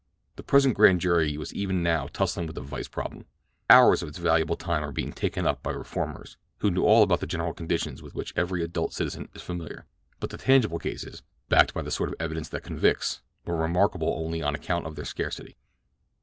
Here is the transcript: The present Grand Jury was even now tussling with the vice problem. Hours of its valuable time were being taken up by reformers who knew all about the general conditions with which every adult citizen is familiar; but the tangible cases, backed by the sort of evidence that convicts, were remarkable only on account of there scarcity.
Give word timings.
The 0.35 0.41
present 0.41 0.73
Grand 0.73 0.99
Jury 0.99 1.37
was 1.37 1.53
even 1.53 1.83
now 1.83 2.07
tussling 2.07 2.47
with 2.47 2.55
the 2.55 2.61
vice 2.61 2.87
problem. 2.87 3.25
Hours 3.69 4.01
of 4.01 4.09
its 4.09 4.17
valuable 4.17 4.55
time 4.55 4.81
were 4.81 4.91
being 4.91 5.13
taken 5.13 5.45
up 5.45 5.61
by 5.61 5.69
reformers 5.69 6.37
who 6.57 6.71
knew 6.71 6.81
all 6.83 7.03
about 7.03 7.19
the 7.19 7.27
general 7.27 7.53
conditions 7.53 8.01
with 8.01 8.15
which 8.15 8.33
every 8.35 8.63
adult 8.63 8.93
citizen 8.95 9.29
is 9.35 9.43
familiar; 9.43 9.85
but 10.19 10.31
the 10.31 10.39
tangible 10.39 10.79
cases, 10.79 11.21
backed 11.49 11.75
by 11.75 11.83
the 11.83 11.91
sort 11.91 12.09
of 12.09 12.15
evidence 12.19 12.49
that 12.49 12.63
convicts, 12.63 13.21
were 13.45 13.55
remarkable 13.55 14.15
only 14.17 14.41
on 14.41 14.55
account 14.55 14.87
of 14.87 14.95
there 14.95 15.05
scarcity. 15.05 15.55